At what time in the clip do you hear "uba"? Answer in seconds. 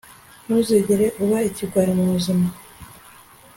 1.23-1.37